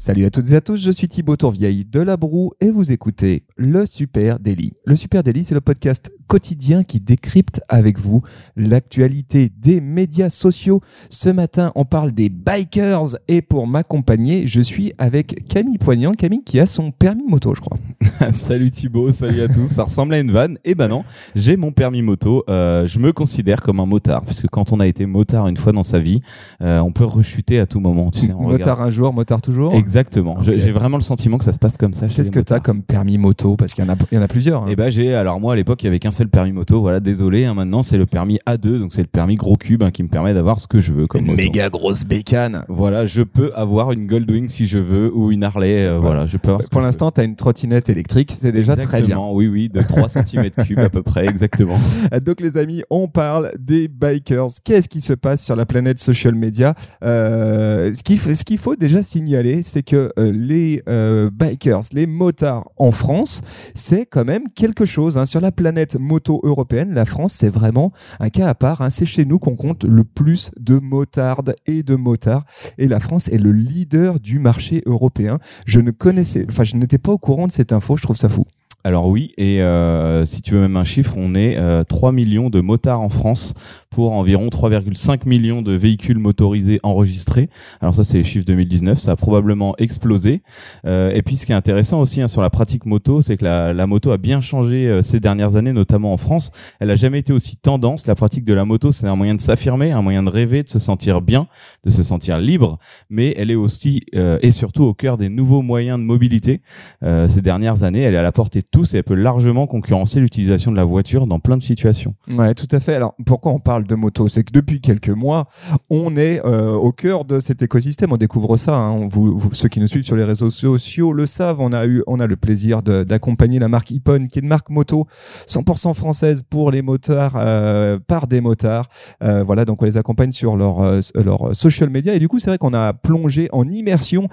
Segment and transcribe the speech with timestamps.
[0.00, 2.92] Salut à toutes et à tous, je suis Thibaut Tourvieille de La Broue et vous
[2.92, 4.74] écoutez Le Super Daily.
[4.84, 8.22] Le Super Daily, c'est le podcast quotidien qui décrypte avec vous
[8.54, 10.82] l'actualité des médias sociaux.
[11.08, 16.12] Ce matin, on parle des bikers et pour m'accompagner, je suis avec Camille Poignant.
[16.12, 17.78] Camille qui a son permis moto, je crois.
[18.32, 19.66] salut Thibaut, salut à tous.
[19.66, 20.58] Ça ressemble à une vanne.
[20.64, 21.02] Eh ben non,
[21.34, 22.44] j'ai mon permis moto.
[22.48, 25.72] Euh, je me considère comme un motard puisque quand on a été motard une fois
[25.72, 26.20] dans sa vie,
[26.60, 28.12] euh, on peut rechuter à tout moment.
[28.12, 28.80] Tu sais, on motard regarde.
[28.82, 30.36] un jour, motard toujours Exactement.
[30.42, 32.08] J'ai vraiment le sentiment que ça se passe comme ça.
[32.08, 33.56] Qu'est-ce que tu as comme permis moto?
[33.56, 34.62] Parce qu'il y, en a- il y en a plusieurs.
[34.64, 34.66] hein.
[34.68, 37.00] Eh ben j'ai alors moi à l'époque il y avait qu'un seul permis moto voilà
[37.00, 40.02] désolé hein, maintenant c'est le permis A2 donc c'est le permis gros cube hein, qui
[40.02, 41.38] me permet d'avoir ce que je veux comme Une moto.
[41.42, 42.64] méga grosse bécane.
[42.68, 46.36] Voilà je peux avoir une Goldwing si je veux ou une Harley euh, voilà je
[46.36, 48.98] peux avoir ce Pour l'instant, tu as une trottinette électrique, c'est déjà très bien.
[48.98, 51.78] Exactement, oui oui de 3 cm cubes à peu près exactement.
[52.24, 54.46] Donc les amis, on parle des bikers.
[54.64, 56.74] Qu'est-ce qui se passe sur la planète social media?
[57.04, 61.82] Euh, Ce qu'il faut, ce qu'il faut déjà signaler, c'est que euh, les euh, bikers,
[61.92, 63.42] les motards en France,
[63.74, 65.18] c'est quand même quelque chose.
[65.18, 65.26] hein.
[65.26, 68.82] Sur la planète moto européenne, la France, c'est vraiment un cas à part.
[68.82, 68.90] hein.
[68.90, 72.44] C'est chez nous qu'on compte le plus de motardes et de motards.
[72.78, 75.38] Et la France est le leader du marché européen.
[75.66, 77.96] Je ne connaissais, enfin, je n'étais pas au courant de cette info.
[77.96, 78.44] Je trouve ça fou.
[78.84, 82.48] Alors oui, et euh, si tu veux même un chiffre, on est euh, 3 millions
[82.48, 83.54] de motards en France
[83.90, 87.50] pour environ 3,5 millions de véhicules motorisés enregistrés.
[87.80, 90.42] Alors ça, c'est les chiffres 2019, ça a probablement explosé.
[90.86, 93.44] Euh, et puis ce qui est intéressant aussi hein, sur la pratique moto, c'est que
[93.44, 96.50] la, la moto a bien changé euh, ces dernières années, notamment en France.
[96.80, 98.06] Elle a jamais été aussi tendance.
[98.06, 100.68] La pratique de la moto, c'est un moyen de s'affirmer, un moyen de rêver, de
[100.68, 101.48] se sentir bien,
[101.84, 102.78] de se sentir libre,
[103.10, 106.60] mais elle est aussi euh, et surtout au cœur des nouveaux moyens de mobilité.
[107.02, 110.20] Euh, ces dernières années, elle est à la portée tous et elle peut largement concurrencer
[110.20, 112.14] l'utilisation de la voiture dans plein de situations.
[112.32, 112.94] Ouais, tout à fait.
[112.94, 114.28] Alors, pourquoi on parle de moto?
[114.28, 115.48] C'est que depuis quelques mois,
[115.90, 118.12] on est euh, au cœur de cet écosystème.
[118.12, 118.76] On découvre ça.
[118.76, 119.08] hein.
[119.10, 121.56] Vous, ceux qui nous suivent sur les réseaux sociaux le savent.
[121.60, 124.70] On a eu, on a le plaisir d'accompagner la marque Ippon, qui est une marque
[124.70, 125.06] moto
[125.48, 128.86] 100% française pour les motards, euh, par des motards.
[129.22, 130.78] Euh, voilà, donc on les accompagne sur leur,
[131.14, 132.14] leur social media.
[132.14, 134.28] Et du coup, c'est vrai qu'on a plongé en immersion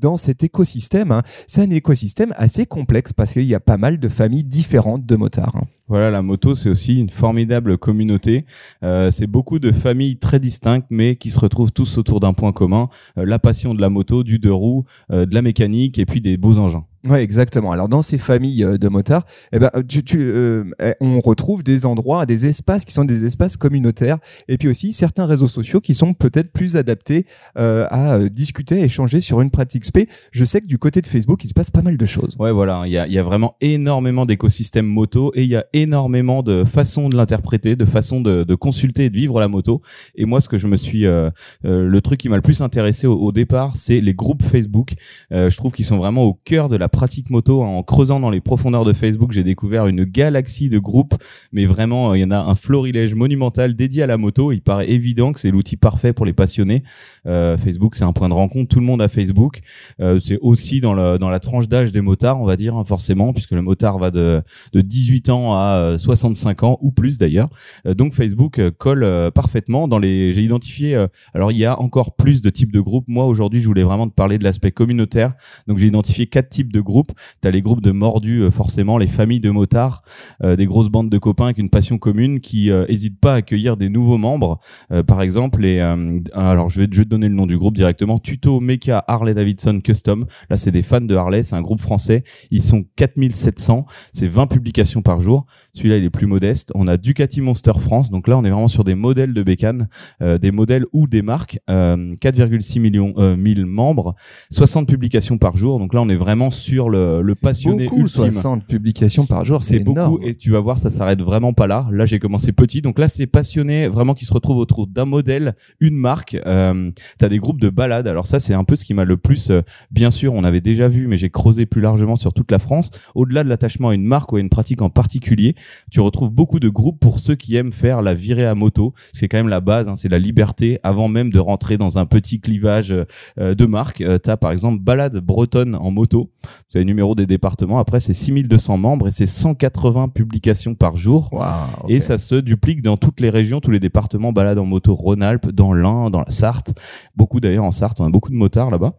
[0.00, 1.12] dans cet écosystème.
[1.12, 1.22] hein.
[1.46, 5.16] C'est un écosystème assez complexe parce qu'il y a pas mal de familles différentes de
[5.16, 5.56] motards.
[5.56, 5.66] hein.
[5.88, 8.44] Voilà, la moto, c'est aussi une formidable communauté.
[8.84, 12.52] Euh, c'est beaucoup de familles très distinctes, mais qui se retrouvent tous autour d'un point
[12.52, 12.88] commun
[13.18, 16.20] euh, la passion de la moto, du deux roues, euh, de la mécanique et puis
[16.20, 16.84] des beaux engins.
[17.08, 17.72] Ouais, exactement.
[17.72, 21.62] Alors dans ces familles euh, de motards, eh ben, tu, tu, euh, eh, on retrouve
[21.62, 24.18] des endroits, des espaces qui sont des espaces communautaires,
[24.48, 27.24] et puis aussi certains réseaux sociaux qui sont peut-être plus adaptés
[27.58, 30.10] euh, à euh, discuter, échanger sur une pratique spé.
[30.30, 32.36] Je sais que du côté de Facebook, il se passe pas mal de choses.
[32.38, 35.56] Ouais, voilà, il y a, il y a vraiment énormément d'écosystèmes moto et il y
[35.56, 39.48] a énormément de façons de l'interpréter, de façons de, de consulter et de vivre la
[39.48, 39.80] moto.
[40.16, 41.30] Et moi, ce que je me suis, euh,
[41.64, 44.92] euh, le truc qui m'a le plus intéressé au, au départ, c'est les groupes Facebook.
[45.30, 47.62] Je trouve qu'ils sont vraiment au cœur de la pratique moto.
[47.62, 51.14] En creusant dans les profondeurs de Facebook, j'ai découvert une galaxie de groupes,
[51.52, 54.52] mais vraiment, euh, il y en a un florilège monumental dédié à la moto.
[54.52, 56.82] Il paraît évident que c'est l'outil parfait pour les passionnés.
[57.26, 58.68] Euh, Facebook, c'est un point de rencontre.
[58.68, 59.60] Tout le monde a Facebook.
[60.00, 63.52] Euh, c'est aussi dans, la tranche d'âge des motards, on va dire, hein, forcément, puisque
[63.52, 67.48] le motard va de, de 18 ans à euh, 65 ans ou plus d'ailleurs.
[67.84, 70.32] Donc Facebook colle parfaitement dans les.
[70.32, 71.06] J'ai identifié.
[71.34, 73.06] alors il y a encore plus de types de groupes.
[73.08, 75.34] Moi aujourd'hui, je voulais vraiment te parler de l'aspect communautaire.
[75.66, 77.12] Donc j'ai identifié quatre types de groupes.
[77.42, 80.02] Tu as les groupes de mordus, euh, forcément, les familles de motards,
[80.44, 83.36] euh, des grosses bandes de copains avec une passion commune qui euh, hésitent pas à
[83.36, 84.60] accueillir des nouveaux membres.
[84.92, 85.78] Euh, par exemple, les.
[85.78, 88.18] euh, alors je vais, je vais te donner le nom du groupe directement.
[88.18, 90.26] Tuto Mecha Harley Davidson Custom.
[90.48, 91.42] Là, c'est des fans de Harley.
[91.42, 92.24] C'est un groupe français.
[92.50, 93.86] Ils sont 4700.
[94.12, 95.46] C'est 20 publications par jour.
[95.74, 96.72] Celui-là, il est plus modeste.
[96.74, 98.10] On a Ducati Monster France.
[98.10, 99.88] Donc là, on est vraiment sur des modèles de bécanes,
[100.22, 101.58] euh, des modèles ou des marques.
[101.68, 104.14] Euh, 4,6 millions, euh, 1000 membres,
[104.50, 105.78] 60 publications par jour.
[105.78, 108.30] Donc là, on est vraiment sur le, le passionné beaucoup, ultime.
[108.30, 111.86] 60 publications par jour, c'est beaucoup et tu vas voir, ça s'arrête vraiment pas là.
[111.90, 115.54] Là, j'ai commencé petit, donc là, c'est passionné vraiment qui se retrouve autour d'un modèle,
[115.80, 116.36] une marque.
[116.46, 118.06] Euh, T'as des groupes de balades.
[118.06, 119.50] Alors ça, c'est un peu ce qui m'a le plus.
[119.50, 122.58] euh, bien sûr, on avait déjà vu, mais j'ai creusé plus largement sur toute la
[122.58, 122.90] France.
[123.14, 125.54] Au-delà de l'attachement à une marque ou à une pratique en particulier,
[125.90, 129.18] tu retrouves beaucoup de groupes pour ceux qui aiment faire la virée à moto, ce
[129.20, 129.88] qui est quand même la base.
[129.88, 132.94] hein, c'est la liberté avant même de rentrer dans un petit clivage
[133.38, 134.00] euh, de marque.
[134.00, 136.30] Euh, T'as par exemple Balade Bretonne en moto.
[136.68, 137.78] C'est le numéro des départements.
[137.78, 141.30] Après, c'est 6200 membres et c'est 180 publications par jour.
[141.32, 141.90] Ok.
[141.90, 145.50] Et ça se duplique dans toutes les régions, tous les départements balade en moto Rhône-Alpes,
[145.50, 146.74] dans l'Ain, dans la Sarthe.
[147.16, 148.94] Beaucoup d'ailleurs en Sarthe, on a beaucoup de motards là-bas.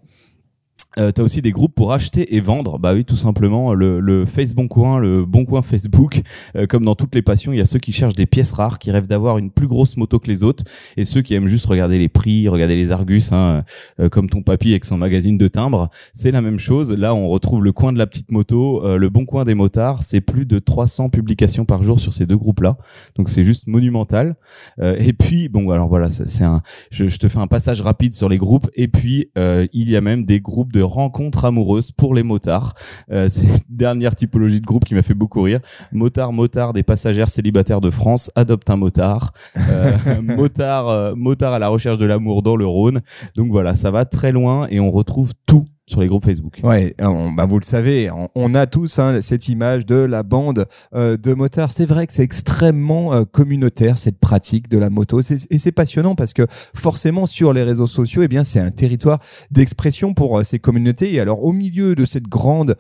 [0.98, 2.78] Euh, t'as aussi des groupes pour acheter et vendre.
[2.78, 6.22] Bah oui, tout simplement le, le Face Bon Coin, le Bon Coin Facebook.
[6.56, 8.78] Euh, comme dans toutes les passions, il y a ceux qui cherchent des pièces rares,
[8.78, 10.64] qui rêvent d'avoir une plus grosse moto que les autres,
[10.98, 13.64] et ceux qui aiment juste regarder les prix, regarder les Argus, hein,
[14.00, 15.90] euh, comme ton papy avec son magazine de timbres.
[16.14, 16.92] C'est la même chose.
[16.92, 20.04] Là, on retrouve le coin de la petite moto, euh, le Bon Coin des motards.
[20.04, 22.78] C'est plus de 300 publications par jour sur ces deux groupes-là.
[23.16, 24.36] Donc c'est juste monumental.
[24.82, 26.62] et puis bon, alors voilà, c'est un.
[26.92, 28.70] Je, je, te fais un passage rapide sur les groupes.
[28.76, 32.74] Et puis il y a même des groupes de rencontres amoureuses pour les motards.
[33.12, 35.60] Euh, c'est une dernière typologie de groupe qui m'a fait beaucoup rire.
[35.92, 39.34] Motard, motard des passagères célibataires de France adopte un motard.
[39.58, 43.02] Euh, motard, euh, motard à la recherche de l'amour dans le Rhône.
[43.36, 46.60] Donc voilà, ça va très loin et on retrouve tout sur les groupes Facebook.
[46.64, 50.66] Ouais, bah vous le savez, on, a tous hein, cette image de la bande
[50.96, 51.72] euh, de motards.
[51.72, 56.16] C'est vrai que c'est extrêmement euh, communautaire cette pratique de la moto, et c'est passionnant
[56.16, 59.20] parce que forcément sur les réseaux sociaux, eh bien c'est un territoire
[59.52, 61.14] d'expression pour euh, ces communautés.
[61.14, 62.78] Et alors au milieu de cette grande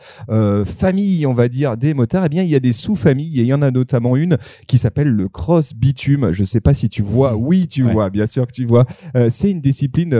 [0.65, 3.39] famille, on va dire des motards, eh bien il y a des sous-familles.
[3.39, 4.37] Et il y en a notamment une
[4.67, 6.31] qui s'appelle le cross bitume.
[6.31, 7.35] Je sais pas si tu vois.
[7.35, 8.85] Oui, tu vois, bien sûr que tu vois.
[9.29, 10.15] c'est une discipline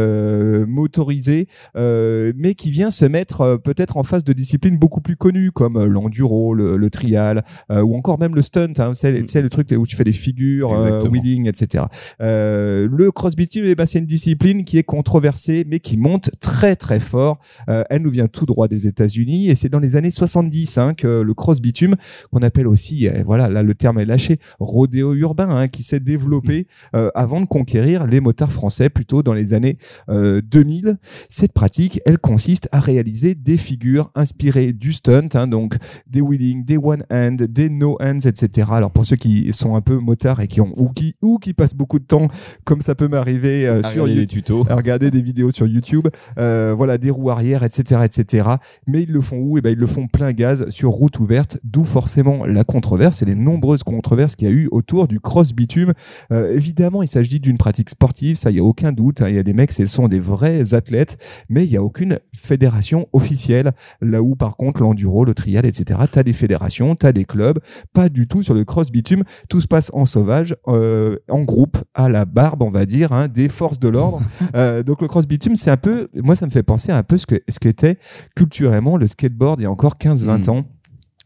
[0.65, 5.51] motorisée, mais qui vient se mettre euh, peut-être en face de disciplines beaucoup plus connues
[5.51, 8.73] comme euh, l'enduro, le, trial euh, ou encore même le stunt.
[8.79, 9.41] Hein, c'est mm.
[9.41, 10.71] le truc où tu fais des figures,
[11.09, 11.85] wheeling, etc.
[12.19, 16.75] le cross bitume, eh ben, c'est une discipline qui est controversée mais qui monte très
[16.75, 17.39] très fort.
[17.67, 21.21] elle nous vient tout droit des États-Unis et c'est dans les années 70 hein, que
[21.21, 21.95] le cross bitume,
[22.31, 26.67] qu'on appelle aussi, voilà, là le terme est lâché, rodéo urbain, hein, qui s'est développé
[26.93, 27.09] mm.
[27.15, 30.97] avant de conquérir les motards français plutôt dans les années 2000.
[31.29, 35.75] Cette pratique, elle consiste à réaliser des figures inspirées du stunt, hein, donc
[36.07, 38.67] des wheeling, des one hand, des no hands, etc.
[38.71, 41.53] Alors pour ceux qui sont un peu motards et qui ont ou qui ou qui
[41.53, 42.27] passent beaucoup de temps,
[42.63, 46.97] comme ça peut m'arriver euh, sur YouTube, à regarder des vidéos sur YouTube, euh, voilà
[46.97, 48.49] des roues arrière, etc., etc.
[48.87, 49.57] Mais ils le font où?
[49.57, 53.21] Et eh ben ils le font plein gaz sur route ouverte, d'où forcément la controverse
[53.21, 55.93] et les nombreuses controverses qu'il y a eu autour du cross bitume.
[56.31, 59.21] Euh, évidemment, il s'agit d'une pratique sportive, ça y a aucun doute.
[59.21, 59.29] Hein.
[59.29, 61.17] Il y a des mecs, ce sont des vrais athlètes,
[61.49, 62.19] mais il y a aucune
[62.51, 63.71] fédération officielle.
[64.01, 67.24] Là où, par contre, l'enduro, le trial, etc., tu as des fédérations, tu as des
[67.24, 67.59] clubs.
[67.94, 69.24] Pas du tout sur le cross bitume.
[69.48, 73.30] Tout se passe en sauvage, euh, en groupe, à la barbe, on va dire, hein,
[73.30, 74.21] des forces de l'ordre.
[74.56, 77.03] euh, donc, le cross bitume, c'est un peu, moi, ça me fait penser à un
[77.03, 77.98] peu ce que ce qu'était
[78.36, 80.50] culturellement le skateboard il y a encore 15-20 hmm.
[80.50, 80.65] ans.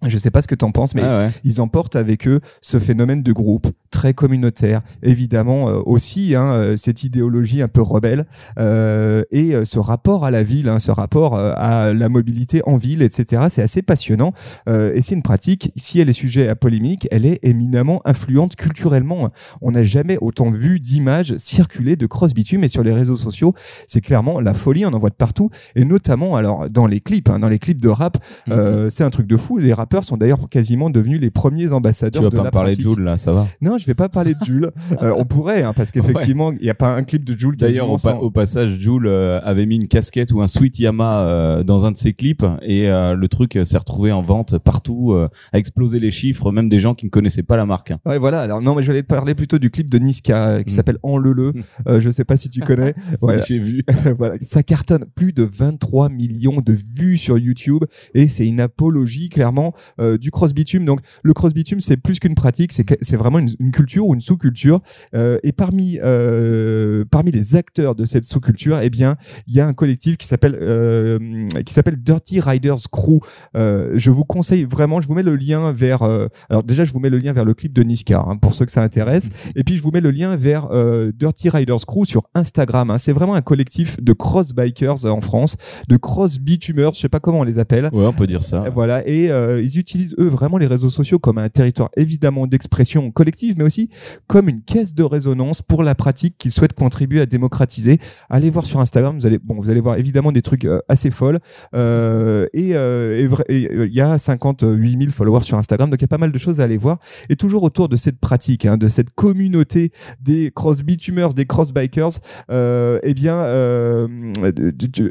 [0.04, 2.80] Je sais pas ce que tu en penses, mais ah ils emportent avec eux ce
[2.80, 8.26] phénomène de groupe très communautaire, évidemment euh, aussi hein, euh, cette idéologie un peu rebelle
[8.60, 13.02] euh, et ce rapport à la ville, hein, ce rapport à la mobilité en ville,
[13.02, 13.44] etc.
[13.50, 14.34] C'est assez passionnant
[14.68, 15.72] et c'est une pratique.
[15.76, 19.30] Si elle est sujet à polémique, elle est éminemment influente culturellement.
[19.62, 23.54] On n'a jamais autant vu d'images circuler de cross bitume et sur les réseaux sociaux,
[23.88, 24.86] c'est clairement la folie.
[24.86, 27.82] On en voit de partout et notamment alors dans les clips, hein, dans les clips
[27.82, 28.18] de rap,
[28.48, 28.90] mhm.
[28.90, 29.58] c'est un truc de fou.
[29.58, 32.82] Les rappeurs sont d'ailleurs quasiment devenus les premiers ambassadeurs tu vas de pas parler de
[32.82, 34.72] Jules là, ça va Non, je vais pas parler de Jules.
[35.02, 37.58] Euh, on pourrait, hein, parce qu'effectivement, il n'y a pas un clip de Jules.
[37.58, 41.86] D'ailleurs, au, passage, Jules euh, avait mis une casquette ou un sweat Yama euh, dans
[41.86, 46.12] un de ses clips et le truc s'est retrouvé en vente partout, a explosé les
[46.12, 47.94] chiffres, même des gens qui ne connaissaient pas la marque.
[48.06, 48.40] Ouais, voilà.
[48.40, 50.76] Alors non, mais je vais parler plutôt du clip de Niska qui mm.
[50.76, 51.52] s'appelle En le le.
[51.52, 52.00] Mm.
[52.00, 52.94] je sais pas si tu connais.
[53.22, 53.40] ouais.
[53.46, 53.84] J'ai vu.
[54.18, 57.84] voilà, ça cartonne plus de 23 millions de vues sur YouTube
[58.14, 60.86] et c'est une apologie clairement du cross bitume.
[60.86, 64.22] Donc le cross bitume, c'est plus qu'une pratique, c'est vraiment une, une culture ou une
[64.22, 64.82] sous-culture.
[65.14, 69.16] Euh, et parmi euh, parmi les acteurs de cette sous-culture, eh bien,
[69.48, 73.20] il y a un collectif qui s'appelle euh, qui s'appelle Dirty Riders Crew.
[73.56, 76.04] je vous conseille vraiment, je vous mets le lien vers.
[76.50, 78.66] alors déjà, je vous mets le lien vers le clip de Niska hein, pour ceux
[78.66, 79.30] que ça intéresse.
[79.56, 80.70] Et puis je vous mets le lien vers
[81.14, 82.90] Dirty Riders Crew sur Instagram.
[82.92, 82.98] Hein.
[82.98, 87.20] C'est vraiment un collectif de cross bikers en France, de cross bitumeurs, je sais pas
[87.20, 87.90] comment on les appelle.
[87.94, 88.66] Ouais, on peut dire ça.
[88.74, 89.30] Voilà, et
[89.66, 93.90] ils utilisent eux vraiment les réseaux sociaux comme un territoire évidemment d'expression collective, mais aussi
[94.28, 98.00] comme une caisse de résonance pour la pratique qu'ils souhaitent contribuer à démocratiser.
[98.30, 101.12] Allez voir sur Instagram, vous allez, bon, vous allez voir évidemment des trucs euh, assez
[101.12, 101.40] folles.
[101.76, 106.08] Euh, et euh, il y a 58 000 followers sur Instagram, donc il y a
[106.10, 107.00] pas mal de choses à aller voir.
[107.30, 109.92] Et toujours autour de cette pratique, hein, de cette communauté
[110.22, 112.20] des cross bitumers, des cross bikers,
[112.50, 113.46] eh bien,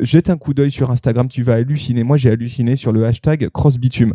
[0.02, 2.04] jette un coup d'œil sur Instagram, tu vas halluciner.
[2.04, 4.14] Moi, j'ai halluciné sur le hashtag cross bitume.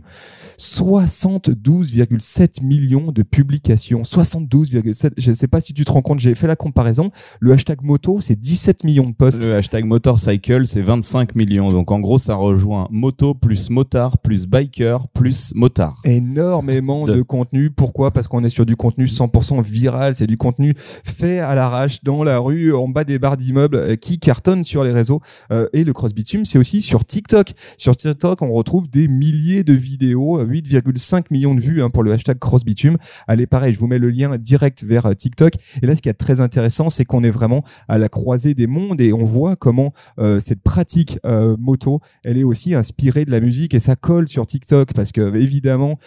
[0.57, 4.03] 72,7 millions de publications.
[4.03, 5.12] 72,7.
[5.17, 7.12] Je ne sais pas si tu te rends compte, j'ai fait la comparaison.
[7.39, 9.43] Le hashtag moto, c'est 17 millions de posts.
[9.43, 11.71] Le hashtag motorcycle, c'est 25 millions.
[11.71, 16.01] Donc en gros, ça rejoint moto plus motard plus biker plus motard.
[16.05, 17.69] Énormément de, contenu.
[17.69, 18.12] Pourquoi?
[18.12, 20.15] Parce qu'on est sur du contenu 100% viral.
[20.15, 23.95] C'est du contenu fait à l'arrache dans la rue, en bas des barres d'immeubles, euh,
[23.95, 25.21] qui cartonne sur les réseaux.
[25.51, 27.53] Euh, et le cross bitume, c'est aussi sur TikTok.
[27.77, 32.11] Sur TikTok, on retrouve des milliers de vidéos, 8,5 millions de vues hein, pour le
[32.11, 32.97] hashtag crossbitume.
[33.27, 35.53] Allez, pareil, je vous mets le lien direct vers euh, TikTok.
[35.81, 38.67] Et là, ce qui est très intéressant, c'est qu'on est vraiment à la croisée des
[38.67, 43.31] mondes et on voit comment euh, cette pratique euh, moto, elle est aussi inspirée de
[43.31, 45.97] la musique et ça colle sur TikTok parce que évidemment,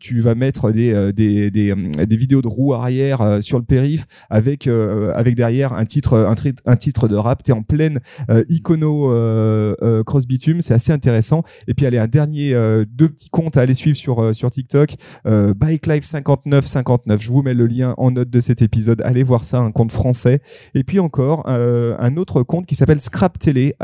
[0.00, 0.92] tu vas mettre des,
[2.10, 6.34] vidéos de roues arrière sur le périph avec, derrière un titre,
[6.66, 7.42] un, titre de rap.
[7.42, 8.00] Tu es en pleine
[8.48, 9.12] icono
[10.04, 10.62] crossbitume.
[10.62, 11.42] C'est assez intéressant.
[11.68, 12.52] Et puis, allez, un dernier,
[12.90, 14.96] deux petits comptes à aller suivre sur, sur TikTok.
[15.26, 17.22] Euh, Bike Life 59 59.
[17.22, 19.02] Je vous mets le lien en note de cet épisode.
[19.02, 20.40] Allez voir ça, un compte français.
[20.74, 23.74] Et puis encore euh, un autre compte qui s'appelle Scrap Télé,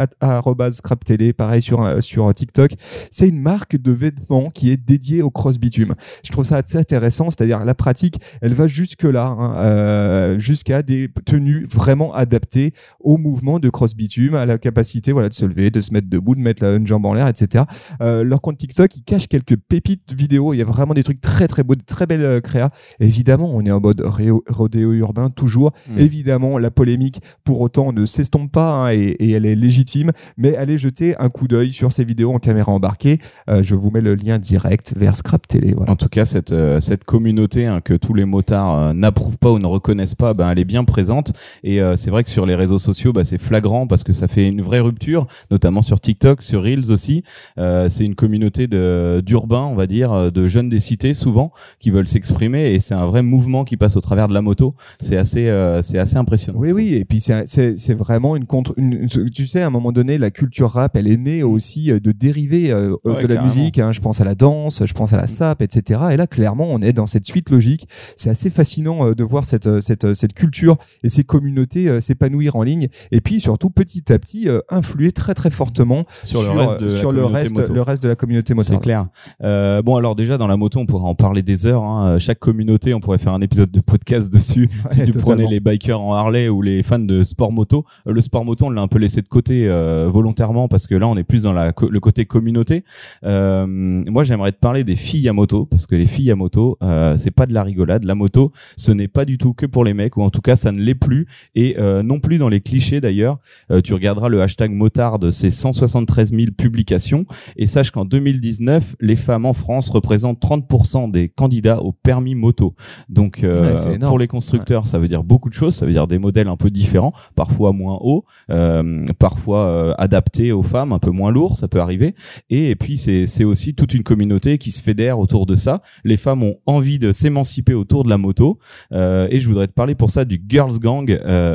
[0.70, 2.72] Scrap Télé, pareil sur euh, sur TikTok.
[3.10, 5.94] C'est une marque de vêtements qui est dédiée au cross bitume.
[6.24, 10.82] Je trouve ça assez intéressant, c'est-à-dire la pratique, elle va jusque là, hein, euh, jusqu'à
[10.82, 15.44] des tenues vraiment adaptées au mouvement de cross bitume, à la capacité voilà de se
[15.44, 17.64] lever, de se mettre debout, de mettre une jambe en l'air, etc.
[18.00, 20.54] Euh, leur compte TikTok, il cache quelques pépites vidéo.
[20.54, 22.70] Il y a vraiment des trucs très très beaux, de très belles euh, créas.
[23.00, 24.02] Évidemment, on est en mode
[24.48, 25.72] rodéo urbain toujours.
[25.88, 25.98] Mm.
[25.98, 30.12] Évidemment, la polémique pour autant ne s'estompe pas hein, et, elle est légitime.
[30.36, 33.18] Mais allez jeter un coup d'œil sur ces vidéos en caméra embarquée.
[33.48, 35.74] Euh, je vous mets le lien direct vers Scrap Télé.
[35.88, 39.58] En tout cas, cette, euh, cette communauté hein, que tous les motards n'approuvent pas ou
[39.58, 41.32] ne reconnaissent pas, ben, elle est bien présente.
[41.64, 44.48] Et c'est vrai que sur les réseaux sociaux, bah, c'est flagrant parce que ça fait
[44.48, 47.22] une vraie rupture, notamment sur TikTok, sur Reels aussi.
[47.56, 52.72] c'est une communauté d'urbains, on va dire, de jeunes des cités souvent qui veulent s'exprimer
[52.74, 54.74] et c'est un vrai mouvement qui passe au travers de la moto.
[55.00, 56.58] C'est assez, euh, c'est assez impressionnant.
[56.58, 56.94] Oui, oui.
[56.94, 58.74] Et puis c'est, vraiment une contre.
[58.76, 62.00] Une, tu sais, à un moment donné, la culture rap, elle est née aussi euh,
[62.00, 63.78] de dérivés euh, de la musique.
[63.78, 63.92] Hein.
[63.92, 66.00] Je pense à la danse, je pense à la sap, etc.
[66.12, 67.88] Et là, clairement, on est dans cette suite logique.
[68.16, 72.88] C'est assez fascinant de voir cette, cette, cette culture et ces communautés s'épanouir en ligne.
[73.10, 77.12] Et puis surtout, petit à petit, influer très très fortement sur, le reste, de, sur
[77.12, 78.72] le, reste le reste de la communauté moto.
[78.72, 79.06] C'est clair.
[79.40, 81.82] Bon, alors déjà dans la moto, on pourrait en parler des heures.
[81.82, 82.18] Hein.
[82.18, 84.68] Chaque communauté, on pourrait faire un épisode de podcast dessus.
[84.90, 88.20] si tu prenais les bikers en Harley ou les fans de sport moto, euh, le
[88.20, 91.16] sport moto, on l'a un peu laissé de côté euh, volontairement parce que là, on
[91.16, 92.84] est plus dans la, le côté communauté.
[93.24, 96.78] Euh, moi, j'aimerais te parler des filles à moto parce que les filles à moto,
[96.82, 98.04] euh, c'est pas de la rigolade.
[98.04, 100.56] La moto, ce n'est pas du tout que pour les mecs ou en tout cas,
[100.56, 103.38] ça ne l'est plus et non plus dans les clichés d'ailleurs.
[103.84, 109.46] tu regarderas le hashtag motarde, c'est 173 000 publications et sache qu'en 2019, les femmes
[109.46, 112.74] en France représentent 30% des candidats au permis moto.
[113.08, 115.74] Donc euh, pour les constructeurs, ça veut dire beaucoup de choses.
[115.74, 120.52] Ça veut dire des modèles un peu différents, parfois moins hauts, euh, parfois euh, adaptés
[120.52, 122.14] aux femmes, un peu moins lourds, ça peut arriver.
[122.50, 125.82] Et, puis c'est aussi toute une communauté qui se fédère autour de ça.
[126.04, 128.58] Les femmes ont envie de s'émanciper autour de la moto.
[128.92, 131.10] et je voudrais te parler pour ça du Girls Gang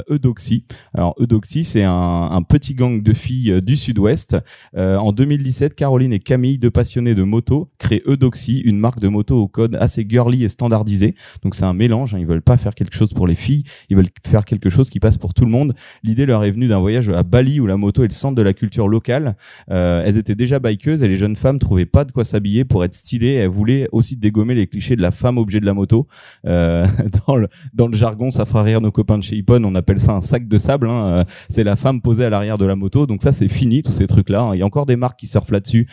[0.10, 0.66] Eudoxie.
[0.94, 4.38] Alors Eudoxie, c'est un, un, petit gang de filles du Sud-Ouest.
[4.76, 9.38] en 2017, Caroline et Camille, deux passionnés de moto, créent Eudoxie, une marque de moto
[9.38, 11.16] au code assez girly et standardisé.
[11.44, 12.14] Donc c'est un mélange.
[12.14, 12.20] Hein.
[12.20, 13.64] Ils veulent pas faire quelque chose pour les filles.
[13.90, 15.74] Ils veulent faire quelque chose qui passe pour tout le monde.
[16.04, 18.42] L'idée leur est venue d'un voyage à Bali où la moto est le centre de
[18.42, 19.36] la culture locale.
[19.72, 22.84] Euh, elles étaient déjà bikeuses et les jeunes femmes trouvaient pas de quoi s'habiller pour
[22.84, 23.34] être stylées.
[23.34, 26.08] Elles voulaient aussi dégommer les clichés de la femme objet de la moto.
[26.46, 26.86] Euh,
[27.28, 27.48] dans, le,
[27.94, 29.64] jargon, ça fera rire nos copains de chez Ippon.
[29.64, 30.90] On appelle ça un sac de sable.
[30.90, 31.04] Hein.
[31.04, 33.06] Euh, c'est la femme posée à l'arrière de la moto.
[33.06, 34.42] Donc ça, c'est fini, tous ces trucs-là.
[34.42, 34.56] Hein.
[34.56, 35.88] Il y a encore des marques qui surfent là-dessus.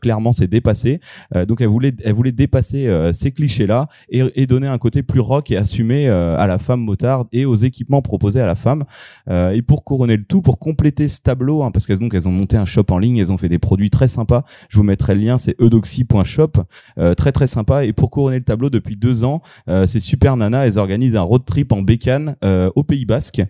[0.00, 0.95] Clairement, c'est dépassé.
[1.34, 5.20] Euh, donc elles voulaient, elles voulaient dépasser ces clichés-là et, et, donner un côté plus
[5.20, 8.84] rock et assumé euh, à la femme motarde et aux équipements proposés à la femme.
[9.28, 12.28] Euh, et pour couronner le tout, pour compléter ce tableau, hein, parce qu'elles donc elles
[12.28, 14.44] ont monté un shop en ligne, elles ont fait des produits très sympas.
[14.68, 16.52] Je vous mettrai le lien, c'est eudoxy.shop,
[16.98, 17.84] euh, très très sympa.
[17.84, 19.42] Et pour couronner le tableau, depuis deux ans,
[19.86, 20.66] c'est super nana.
[20.66, 23.42] Elles organisent un road trip en bécane au Pays Basque.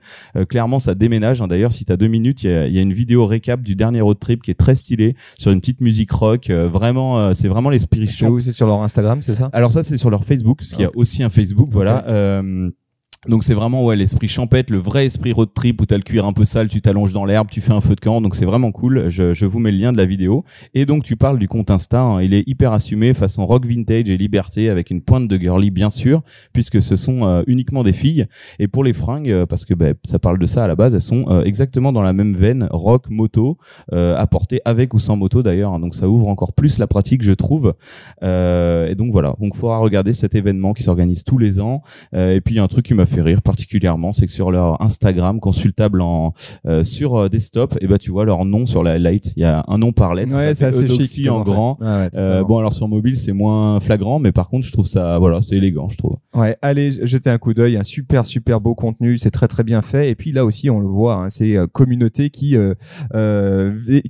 [0.49, 1.43] clairement, ça déménage.
[1.43, 1.47] Hein.
[1.47, 3.75] D'ailleurs, si tu as deux minutes, il y a, y a, une vidéo récap du
[3.75, 6.51] dernier road trip qui est très stylé sur une petite musique rock.
[6.51, 8.41] vraiment, c'est vraiment l'esprit chaud.
[8.41, 9.51] C'est sur leur Instagram, c'est ça?
[9.53, 12.07] Alors ça, c'est sur leur Facebook, parce qu'il y a aussi un Facebook, voilà.
[12.09, 12.71] Euh,
[13.29, 16.27] Donc c'est vraiment ouais l'esprit champêtre, le vrai esprit road trip où t'as le cuir
[16.27, 18.45] un peu sale, tu t'allonges dans l'herbe, tu fais un feu de camp, donc c'est
[18.45, 19.09] vraiment cool.
[19.09, 20.45] Je, je, vous mets le lien de la vidéo.
[20.75, 22.23] Et donc tu parles du compte Insta, hein.
[22.23, 25.91] il est hyper assumé façon rock vintage et liberté avec une pointe de girly bien
[25.91, 28.27] sûr, puisque ce sont euh, uniquement des filles.
[28.61, 30.95] Et pour les fringues, euh, parce que bah, ça parle de ça à la base,
[30.95, 33.59] elles sont euh, exactement dans la même veine rock moto,
[33.93, 35.73] à porter avec ou sans moto d'ailleurs.
[35.73, 35.81] Hein.
[35.81, 37.75] donc ça ouvre encore plus la pratique je trouve.
[38.23, 41.83] et donc voilà, donc faudra regarder cet événement qui s'organise tous les ans.
[42.13, 44.51] et puis il y a un truc qui m'a fait rire particulièrement, c'est que sur
[44.51, 46.35] leur Instagram consultable en
[46.67, 49.43] euh, sur euh, desktop, et eh ben tu vois leur nom sur la light, il
[49.43, 51.79] y a un nom par lettre, ouais, c'est assez chic en grand.
[51.83, 55.41] euh, bon alors sur mobile c'est moins flagrant, mais par contre je trouve ça voilà
[55.43, 56.17] c'est élégant je trouve.
[56.35, 59.83] Ouais, allez jeter un coup d'œil, un super super beau contenu, c'est très très bien
[59.83, 60.11] fait.
[60.11, 62.57] Et puis là aussi on le voit, hein, c'est euh, communauté qui,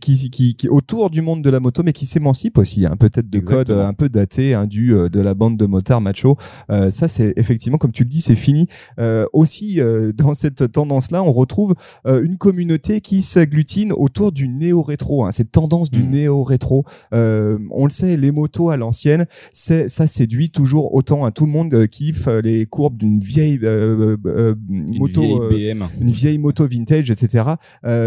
[0.00, 3.28] qui, qui qui autour du monde de la moto, mais qui s'émancipe aussi, hein, peut-être
[3.28, 6.36] de code un peu daté hein, du de la bande de motards macho.
[6.68, 8.66] ça c'est effectivement comme tu le dis, c'est fini.
[8.98, 11.74] Euh, aussi, euh, dans cette tendance-là, on retrouve
[12.06, 15.24] euh, une communauté qui s'agglutine autour du néo-rétro.
[15.24, 16.10] Hein, cette tendance du mm.
[16.10, 16.84] néo-rétro.
[17.12, 21.24] on le sait, les motos à l'ancienne, ça séduit toujours autant.
[21.24, 23.58] à Tout le monde kiffe les courbes d'une vieille
[24.68, 27.44] moto, une vieille moto vintage, etc.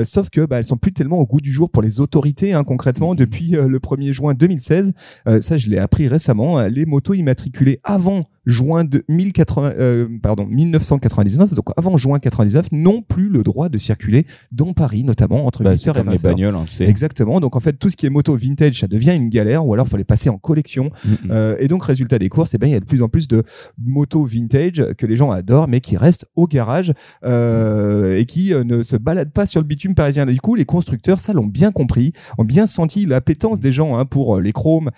[0.04, 2.54] sauf que bah, elles sont plus tellement au goût du jour pour les autorités.
[2.54, 3.18] Hein, concrètement, mm.
[3.18, 4.94] depuis le 1er juin 2016,
[5.42, 11.54] ça je l'ai appris récemment, les motos immatriculées avant juin de 1080, euh, pardon, 1999,
[11.54, 15.76] donc avant juin 99, n'ont plus le droit de circuler dans Paris, notamment entre bah,
[15.76, 17.40] 8h et 20 bagnoles, hein, Exactement.
[17.40, 19.88] Donc en fait, tout ce qui est moto vintage, ça devient une galère, ou alors
[19.88, 20.92] il fallait passer en collection.
[21.30, 23.28] Euh, et donc résultat des courses, eh ben il y a de plus en plus
[23.28, 23.44] de
[23.78, 28.84] motos vintage que les gens adorent, mais qui restent au garage euh, et qui ne
[28.84, 30.26] se baladent pas sur le bitume parisien.
[30.26, 34.06] Du coup, les constructeurs, ça l'ont bien compris, ont bien senti l'appétence des gens hein,
[34.06, 34.90] pour les chromes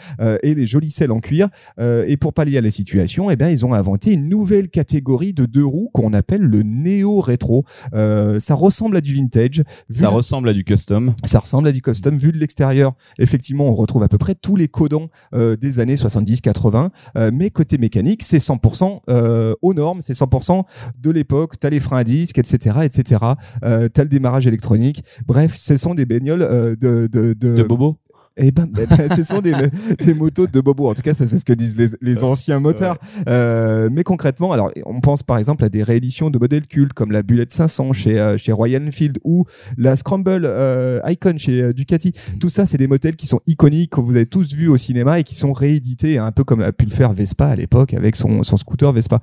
[0.43, 1.49] et les jolies selles en cuir.
[1.79, 5.47] et pour pallier à la situation, eh ben, ils ont inventé une nouvelle catégorie de
[5.47, 7.65] deux roues qu'on appelle le néo-rétro.
[7.95, 9.63] Euh, ça ressemble à du vintage.
[9.89, 11.15] Ça ressemble à du custom.
[11.23, 12.15] Ça ressemble à du custom.
[12.19, 15.95] Vu de l'extérieur, effectivement, on retrouve à peu près tous les codons euh, des années
[15.95, 16.89] 70-80.
[17.17, 20.61] Euh, mais côté mécanique, c'est 100% aux normes, c'est 100%
[20.99, 21.55] de l'époque.
[21.59, 23.21] T'as les freins à disque, etc., etc.
[23.61, 25.03] T'as le démarrage électronique.
[25.25, 27.97] Bref, ce sont des bagnoles de, de, de, de Bobo
[28.37, 29.53] eh ben, eh ben, ce sont des,
[29.99, 30.89] des, motos de bobo.
[30.89, 32.97] En tout cas, ça c'est ce que disent les, les anciens motards.
[33.27, 37.11] Euh, mais concrètement, alors on pense par exemple à des rééditions de modèles cultes comme
[37.11, 39.45] la Bullet 500 chez euh, chez Royal Enfield ou
[39.77, 42.13] la Scramble euh, Icon chez euh, Ducati.
[42.39, 45.19] Tout ça, c'est des modèles qui sont iconiques que vous avez tous vus au cinéma
[45.19, 48.15] et qui sont réédités un peu comme a pu le faire Vespa à l'époque avec
[48.15, 49.19] son, son scooter Vespa.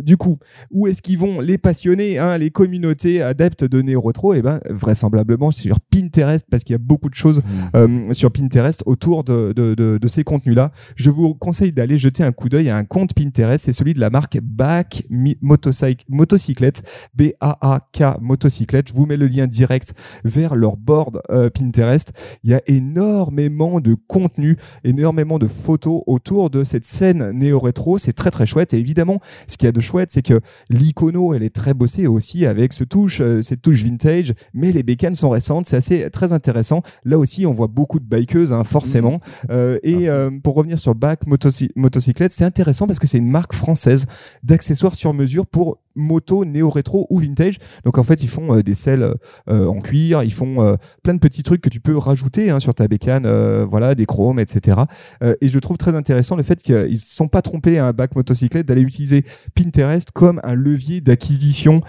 [0.00, 0.38] Du coup,
[0.70, 4.34] où est-ce qu'ils vont les passionnés, hein, les communautés adeptes de néo retro?
[4.34, 7.42] Eh ben, vraisemblablement sur Pinterest parce qu'il y a beaucoup de choses
[7.74, 8.12] mmh.
[8.12, 10.70] sur Pinterest Pinterest autour de, ces contenus-là.
[10.96, 14.00] Je vous conseille d'aller jeter un coup d'œil à un compte Pinterest, c'est celui de
[14.00, 15.06] la marque Back
[15.40, 16.82] Motocyclette,
[17.14, 18.88] B-A-A-K Motocyclette.
[18.88, 22.12] Je vous mets le lien direct vers leur board euh, Pinterest.
[22.42, 27.96] Il y a énormément de contenu, énormément de photos autour de cette scène néo-rétro.
[27.96, 28.74] C'est très très chouette.
[28.74, 30.38] Et évidemment, ce qu'il y a de chouette, c'est que
[30.68, 34.82] l'icono, elle est très bossée aussi avec ce touche, euh, cette touche vintage, mais les
[34.82, 35.66] bécanes sont récentes.
[35.66, 36.82] C'est assez très intéressant.
[37.04, 39.14] Là aussi, on voit beaucoup de Hein, forcément.
[39.14, 39.46] Mmh.
[39.50, 43.54] Euh, et euh, pour revenir sur Back Motocyclette, c'est intéressant parce que c'est une marque
[43.54, 44.06] française
[44.42, 47.58] d'accessoires sur mesure pour moto néo-rétro ou vintage.
[47.84, 49.14] Donc en fait, ils font euh, des selles
[49.48, 52.88] en cuir, ils font plein de petits trucs que tu peux rajouter hein, sur ta
[52.88, 53.26] bécane,
[53.64, 54.82] voilà, des chromes, etc.
[55.40, 58.14] et je trouve très intéressant le fait qu'ils ne sont pas trompés à un bac
[58.16, 61.80] motocyclette d'aller utiliser Pinterest comme un levier d'acquisition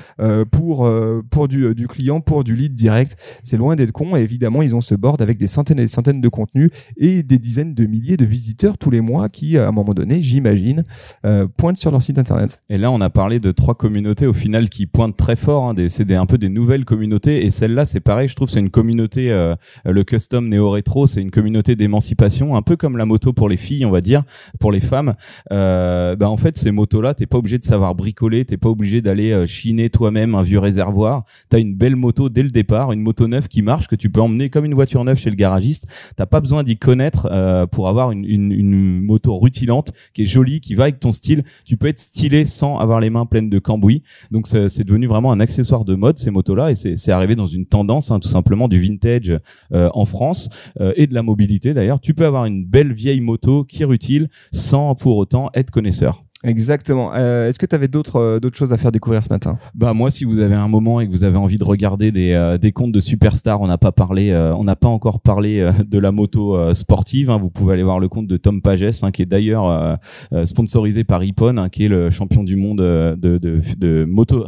[0.51, 0.89] pour,
[1.29, 3.15] pour du, du, client, pour du lead direct.
[3.43, 4.15] C'est loin d'être con.
[4.15, 7.23] Et évidemment, ils ont ce board avec des centaines et des centaines de contenu et
[7.23, 10.83] des dizaines de milliers de visiteurs tous les mois qui, à un moment donné, j'imagine,
[11.25, 12.61] euh, pointent sur leur site internet.
[12.69, 15.69] Et là, on a parlé de trois communautés au final qui pointent très fort.
[15.69, 17.45] Hein, c'est un peu des nouvelles communautés.
[17.45, 19.55] Et celle-là, c'est pareil, je trouve, c'est une communauté, euh,
[19.85, 23.85] le custom néo-rétro, c'est une communauté d'émancipation, un peu comme la moto pour les filles,
[23.85, 24.23] on va dire,
[24.59, 25.15] pour les femmes.
[25.53, 29.01] Euh, bah, en fait, ces motos-là, t'es pas obligé de savoir bricoler, t'es pas obligé
[29.01, 31.23] d'aller euh, chiner toi-même un vieux réservoir.
[31.47, 34.19] T'as une belle moto dès le départ, une moto neuve qui marche, que tu peux
[34.19, 35.87] emmener comme une voiture neuve chez le garagiste.
[36.17, 40.25] T'as pas besoin d'y connaître euh, pour avoir une, une, une, moto rutilante qui est
[40.25, 41.45] jolie, qui va avec ton style.
[41.63, 43.84] Tu peux être stylé sans avoir les mains pleines de cambouis.
[44.31, 47.65] Donc c'est devenu vraiment un accessoire de mode ces motos-là et c'est arrivé dans une
[47.65, 49.33] tendance hein, tout simplement du vintage
[49.73, 51.99] euh, en France euh, et de la mobilité d'ailleurs.
[51.99, 56.23] Tu peux avoir une belle vieille moto qui est utile sans pour autant être connaisseur.
[56.45, 57.11] Exactement.
[57.15, 59.57] Euh, Est-ce que tu avais d'autres euh, d'autres choses à faire découvrir ce matin?
[59.73, 62.31] Bah moi, si vous avez un moment et que vous avez envie de regarder des
[62.33, 65.59] euh, des comptes de superstars, on n'a pas parlé, euh, on n'a pas encore parlé
[65.59, 67.29] euh, de la moto euh, sportive.
[67.29, 67.37] hein.
[67.37, 69.97] vous pouvez aller voir le compte de Tom Pages, hein, qui est d'ailleurs
[70.43, 74.45] sponsorisé par Ippon, hein, qui est le champion du monde de de, de moto.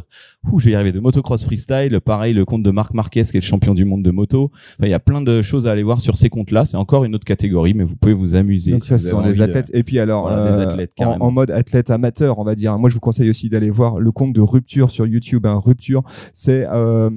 [0.52, 0.92] Ouh, je vais y arriver.
[0.92, 2.00] De motocross freestyle.
[2.02, 4.52] Pareil, le compte de Marc Marquez, qui est le champion du monde de moto.
[4.80, 6.66] Enfin, il y a plein de choses à aller voir sur ces comptes-là.
[6.66, 8.72] C'est encore une autre catégorie, mais vous pouvez vous amuser.
[8.72, 9.72] Donc si ça, ce sont des de- athlètes.
[9.74, 12.78] Et puis alors, Voilà, des athlètes, en mode athlète amateur, on va dire.
[12.80, 15.46] Moi, je vous conseille aussi d'aller voir le compte de Rupture sur YouTube.
[15.46, 15.60] Hein.
[15.64, 17.10] Rupture, c'est euh,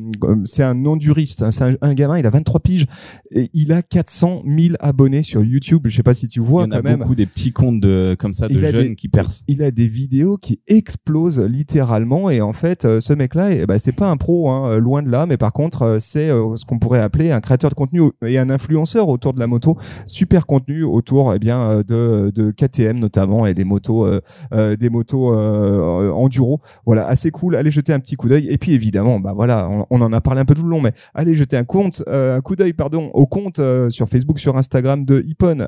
[0.45, 1.43] c'est un non-duriste.
[1.43, 1.51] hein.
[1.51, 2.87] C'est un, un gamin, il a 23 piges
[3.31, 5.83] et il a 400 000 abonnés sur YouTube.
[5.87, 6.99] Je sais pas si tu Il vois y en a quand même.
[7.01, 9.43] beaucoup des petits comptes de comme ça de Il a jeunes des- qui percent.
[9.49, 13.79] Il a des vidéos qui explosent littéralement et en fait euh, ce mec-là, eh ben,
[13.79, 16.57] c'est pas un pro, hein, euh, loin de là, mais par contre euh, c'est euh,
[16.57, 19.77] ce qu'on pourrait appeler un créateur de contenu et un influenceur autour de la moto,
[20.07, 24.50] super contenu autour eh bien euh, de, de KTM notamment et des motos, euh, euh,
[24.53, 26.61] des motos euh, enduro.
[26.87, 27.57] Voilà, assez cool.
[27.57, 30.21] Allez jeter un petit coup d'œil et puis évidemment, bah voilà, on, on en a
[30.21, 32.73] parlé un peu tout le long, mais allez jeter un compte, euh, un coup d'œil
[32.73, 35.67] pardon, au compte euh, sur Facebook, sur Instagram de Ipon,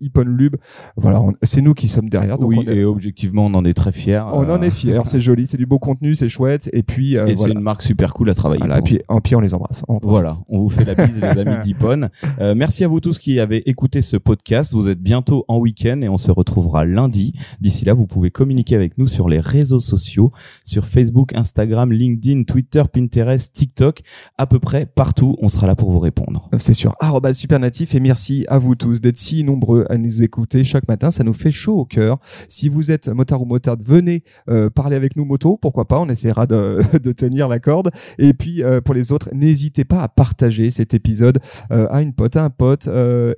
[0.00, 0.56] iponlube.
[0.96, 2.38] Voilà, c'est nous qui sommes derrière.
[2.38, 4.22] donc oui, on est- et objectivement, on en est très fiers.
[4.32, 6.68] on en Euh, est fiers, c'est joli, c'est du beau contenu, c'est chouette.
[6.72, 8.60] Et puis, euh, Et c'est une marque super cool à travailler.
[8.60, 9.82] Voilà, et puis, en puis on les embrasse.
[9.88, 9.98] On.
[10.02, 12.08] Voilà, on vous fait la bise, les amis d'Ipon.
[12.40, 14.72] Euh, merci à vous tous qui avez écouté ce podcast.
[14.74, 17.34] Vous êtes bientôt en week-end et on se retrouvera lundi.
[17.60, 20.32] D'ici là, vous pouvez communiquer avec nous sur les réseaux sociaux,
[20.64, 24.02] sur Facebook, Instagram, LinkedIn, Twitter, Pinterest, TikTok,
[24.36, 25.36] à peu près partout.
[25.40, 26.48] On sera là pour vous répondre.
[26.58, 30.64] C'est sur arobase supernatif et merci à vous tous d'être si nombreux à nous écouter
[30.64, 31.10] chaque matin.
[31.10, 32.18] Ça nous fait chaud au cœur.
[32.48, 35.56] Si vous êtes motard ou motarde, venez euh, parler avec nous moto.
[35.56, 35.98] Pourquoi pas?
[35.98, 37.90] On essaiera de, tenir la corde.
[38.18, 41.38] Et puis euh, pour les autres, n'hésitez pas à partager cet épisode
[41.72, 42.88] euh, à une pote, à un pote.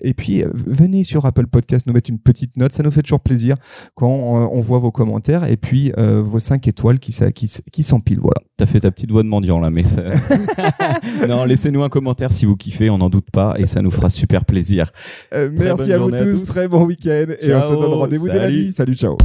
[0.00, 2.72] et puis venez sur Apple Podcast nous mettre une petite note.
[2.72, 3.56] Ça nous fait toujours plaisir
[3.94, 8.20] quand on voit vos commentaires et puis euh, vos 5 étoiles qui, s'empilent.
[8.20, 8.40] Voilà.
[8.56, 10.02] T'as fait ta petite voix de mendiant là, mais ça...
[11.28, 14.10] non, laissez-nous un commentaire si vous kiffez, on n'en doute pas, et ça nous fera
[14.10, 14.90] super plaisir.
[15.34, 18.38] Euh, merci à vous à tous, très bon week-end et on se donne rendez-vous dès
[18.38, 18.56] salut.
[18.56, 18.72] lundi.
[18.72, 19.16] Salut, ciao.